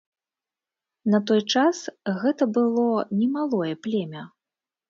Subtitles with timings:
[1.15, 1.83] На той час
[2.25, 2.89] гэта было
[3.21, 4.29] немалое племя.